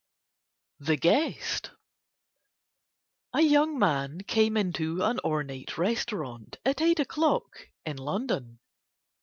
THE 0.79 0.97
GUEST 0.97 1.69
A 3.35 3.41
young 3.41 3.77
man 3.77 4.21
came 4.21 4.57
into 4.57 5.03
an 5.03 5.19
ornate 5.23 5.77
restaurant 5.77 6.57
at 6.65 6.81
eight 6.81 6.99
o'clock 6.99 7.69
in 7.85 7.97
London. 7.97 8.57